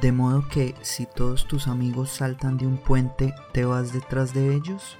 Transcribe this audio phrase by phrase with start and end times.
[0.00, 4.54] De modo que si todos tus amigos saltan de un puente, ¿te vas detrás de
[4.54, 4.96] ellos?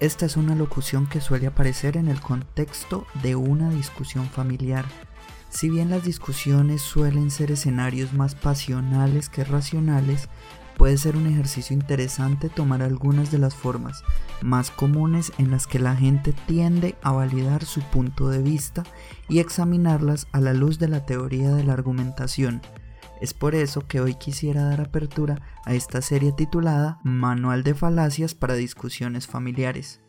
[0.00, 4.84] Esta es una locución que suele aparecer en el contexto de una discusión familiar.
[5.48, 10.28] Si bien las discusiones suelen ser escenarios más pasionales que racionales,
[10.76, 14.02] puede ser un ejercicio interesante tomar algunas de las formas
[14.42, 18.84] más comunes en las que la gente tiende a validar su punto de vista
[19.28, 22.62] y examinarlas a la luz de la teoría de la argumentación.
[23.20, 28.34] Es por eso que hoy quisiera dar apertura a esta serie titulada Manual de Falacias
[28.34, 30.00] para Discusiones Familiares.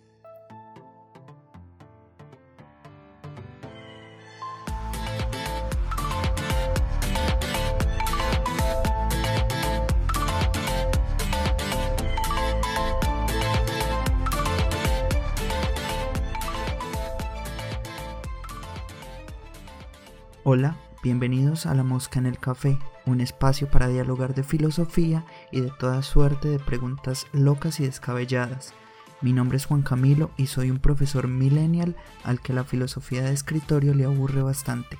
[20.43, 25.61] Hola, bienvenidos a La Mosca en el Café, un espacio para dialogar de filosofía y
[25.61, 28.73] de toda suerte de preguntas locas y descabelladas.
[29.21, 33.33] Mi nombre es Juan Camilo y soy un profesor millennial al que la filosofía de
[33.33, 34.99] escritorio le aburre bastante.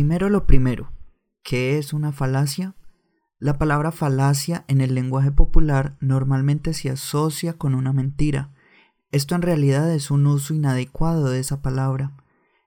[0.00, 0.94] Primero lo primero,
[1.42, 2.74] ¿qué es una falacia?
[3.38, 8.54] La palabra falacia en el lenguaje popular normalmente se asocia con una mentira.
[9.12, 12.16] Esto en realidad es un uso inadecuado de esa palabra.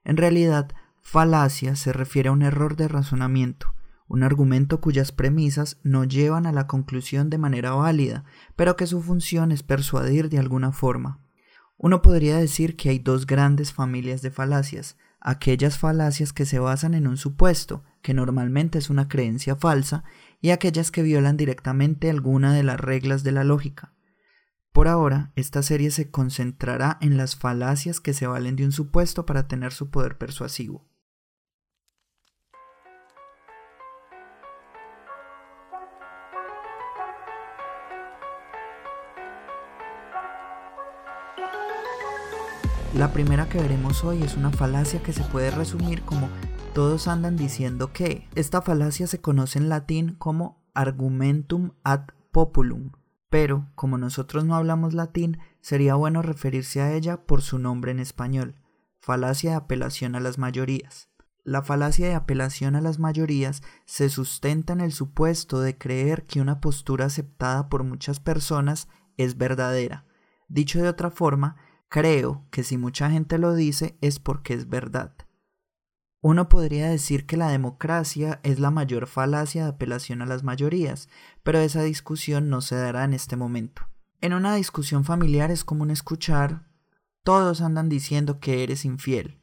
[0.04, 3.74] En realidad, falacia se refiere a un error de razonamiento,
[4.06, 8.22] un argumento cuyas premisas no llevan a la conclusión de manera válida,
[8.54, 11.18] pero que su función es persuadir de alguna forma.
[11.78, 16.94] Uno podría decir que hay dos grandes familias de falacias, aquellas falacias que se basan
[16.94, 20.04] en un supuesto, que normalmente es una creencia falsa,
[20.40, 23.94] y aquellas que violan directamente alguna de las reglas de la lógica.
[24.72, 29.24] Por ahora, esta serie se concentrará en las falacias que se valen de un supuesto
[29.24, 30.86] para tener su poder persuasivo.
[42.94, 46.28] La primera que veremos hoy es una falacia que se puede resumir como
[46.74, 48.28] todos andan diciendo que.
[48.36, 52.92] Esta falacia se conoce en latín como argumentum ad populum,
[53.30, 57.98] pero como nosotros no hablamos latín, sería bueno referirse a ella por su nombre en
[57.98, 58.54] español,
[59.00, 61.08] falacia de apelación a las mayorías.
[61.42, 66.40] La falacia de apelación a las mayorías se sustenta en el supuesto de creer que
[66.40, 70.06] una postura aceptada por muchas personas es verdadera.
[70.48, 71.56] Dicho de otra forma,
[71.94, 75.14] Creo que si mucha gente lo dice es porque es verdad.
[76.20, 81.08] Uno podría decir que la democracia es la mayor falacia de apelación a las mayorías,
[81.44, 83.82] pero esa discusión no se dará en este momento.
[84.20, 86.66] En una discusión familiar es común escuchar
[87.22, 89.40] todos andan diciendo que eres infiel.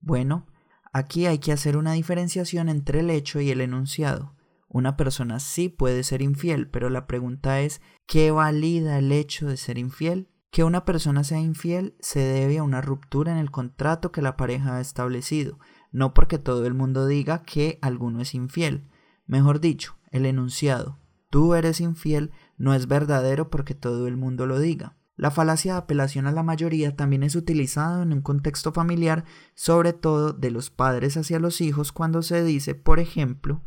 [0.00, 0.46] Bueno,
[0.94, 4.38] aquí hay que hacer una diferenciación entre el hecho y el enunciado.
[4.68, 9.58] Una persona sí puede ser infiel, pero la pregunta es ¿qué valida el hecho de
[9.58, 10.30] ser infiel?
[10.50, 14.36] Que una persona sea infiel se debe a una ruptura en el contrato que la
[14.36, 15.58] pareja ha establecido,
[15.92, 18.88] no porque todo el mundo diga que alguno es infiel.
[19.26, 20.98] Mejor dicho, el enunciado,
[21.30, 24.96] tú eres infiel, no es verdadero porque todo el mundo lo diga.
[25.20, 29.24] La falacia de apelación a la mayoría también es utilizada en un contexto familiar,
[29.54, 33.62] sobre todo de los padres hacia los hijos, cuando se dice, por ejemplo,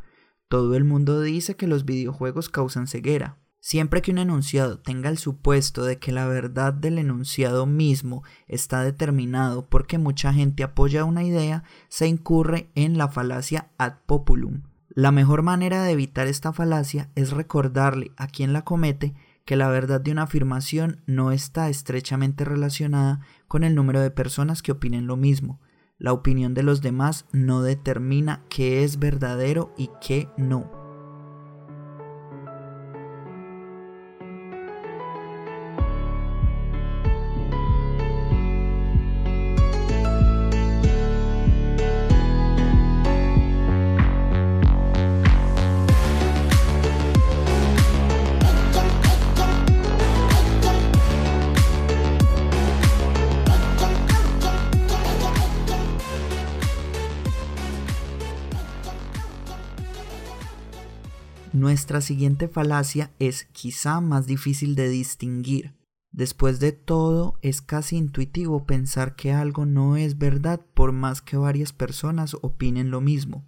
[0.47, 3.37] todo el mundo dice que los videojuegos causan ceguera.
[3.65, 8.83] Siempre que un enunciado tenga el supuesto de que la verdad del enunciado mismo está
[8.83, 14.63] determinado porque mucha gente apoya una idea, se incurre en la falacia ad populum.
[14.89, 19.13] La mejor manera de evitar esta falacia es recordarle a quien la comete
[19.45, 24.61] que la verdad de una afirmación no está estrechamente relacionada con el número de personas
[24.61, 25.61] que opinen lo mismo.
[25.97, 30.82] La opinión de los demás no determina qué es verdadero y qué no.
[61.63, 65.73] Nuestra siguiente falacia es quizá más difícil de distinguir.
[66.11, 71.37] Después de todo, es casi intuitivo pensar que algo no es verdad por más que
[71.37, 73.47] varias personas opinen lo mismo.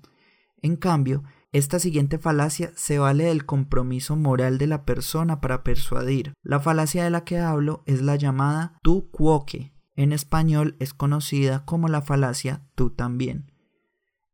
[0.62, 6.32] En cambio, esta siguiente falacia se vale del compromiso moral de la persona para persuadir.
[6.42, 9.74] La falacia de la que hablo es la llamada tu quoque.
[9.98, 13.52] En español es conocida como la falacia tú también.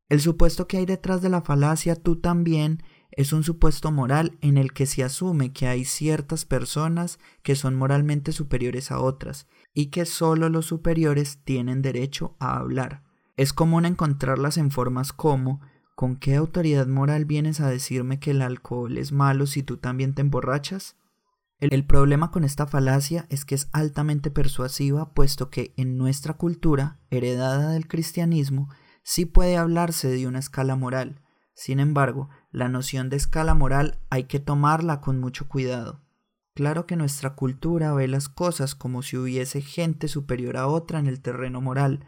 [0.08, 4.58] El supuesto que hay detrás de la falacia tú también es un supuesto moral en
[4.58, 9.88] el que se asume que hay ciertas personas que son moralmente superiores a otras y
[9.88, 13.04] que solo los superiores tienen derecho a hablar.
[13.38, 15.62] Es común encontrarlas en formas como
[16.02, 20.16] ¿Con qué autoridad moral vienes a decirme que el alcohol es malo si tú también
[20.16, 20.96] te emborrachas?
[21.60, 27.00] El, problema con esta falacia es que es altamente persuasiva puesto que en nuestra cultura,
[27.12, 28.68] heredada del cristianismo,
[29.04, 31.22] sí puede hablarse de una escala moral.
[31.54, 36.02] Sin embargo, la noción de escala moral hay que tomarla con mucho cuidado.
[36.54, 41.08] Claro que nuestra cultura ve las cosas como si hubiese gente superior a otra en
[41.08, 42.06] el terreno moral.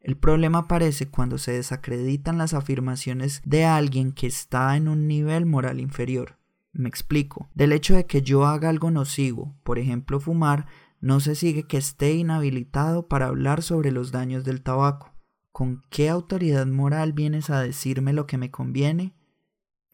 [0.00, 5.46] El problema aparece cuando se desacreditan las afirmaciones de alguien que está en un nivel
[5.46, 6.38] moral inferior.
[6.72, 7.48] Me explico.
[7.54, 10.66] Del hecho de que yo haga algo nocivo, por ejemplo fumar,
[11.00, 15.14] no se sigue que esté inhabilitado para hablar sobre los daños del tabaco.
[15.52, 19.15] ¿Con qué autoridad moral vienes a decirme lo que me conviene?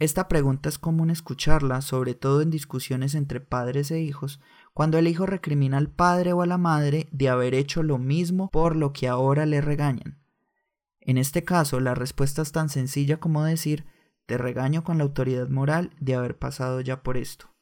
[0.02, 4.40] Esta pregunta es común escucharla, sobre todo en discusiones entre padres e hijos,
[4.74, 8.50] cuando el hijo recrimina al padre o a la madre de haber hecho lo mismo
[8.50, 10.18] por lo que ahora le regañan.
[10.98, 13.86] En este caso, la respuesta es tan sencilla como decir
[14.26, 17.54] te regaño con la autoridad moral de haber pasado ya por esto.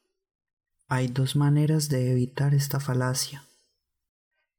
[0.89, 3.45] Hay dos maneras de evitar esta falacia.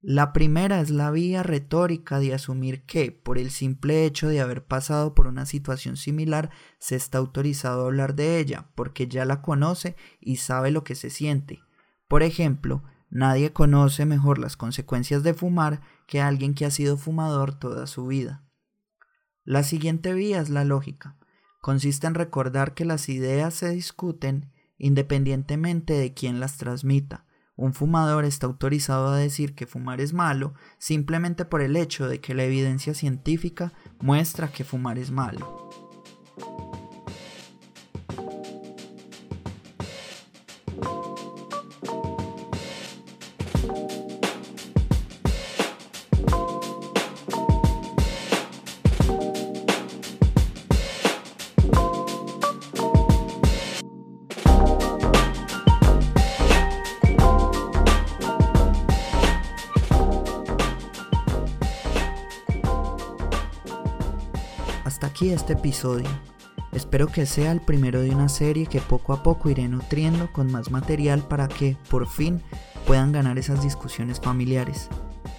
[0.04, 4.66] La primera es la vía retórica de asumir que, por el simple hecho de haber
[4.66, 6.50] pasado por una situación similar,
[6.80, 10.96] se está autorizado a hablar de ella, porque ya la conoce y sabe lo que
[10.96, 11.60] se siente.
[12.08, 17.54] Por ejemplo, nadie conoce mejor las consecuencias de fumar que alguien que ha sido fumador
[17.54, 18.44] toda su vida.
[19.44, 21.20] La siguiente vía es la lógica.
[21.62, 27.28] Consiste en recordar que las ideas se discuten independientemente de quién las transmita,
[27.62, 32.20] un fumador está autorizado a decir que fumar es malo simplemente por el hecho de
[32.20, 35.71] que la evidencia científica muestra que fumar es malo.
[65.30, 66.08] Este episodio.
[66.72, 70.52] Espero que sea el primero de una serie que poco a poco iré nutriendo con
[70.52, 72.42] más material para que, por fin,
[72.88, 74.90] puedan ganar esas discusiones familiares.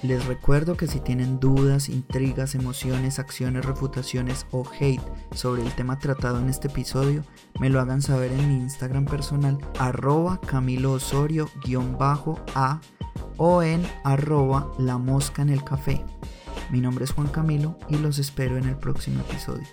[0.03, 5.03] Les recuerdo que si tienen dudas, intrigas, emociones, acciones, refutaciones o hate
[5.35, 7.25] sobre el tema tratado en este episodio,
[7.59, 12.81] me lo hagan saber en mi Instagram personal arroba Camilo Osorio-a
[13.37, 16.05] o en arroba la mosca en el café.
[16.73, 19.67] Mi nombre es Juan Camilo y los espero en el próximo episodio.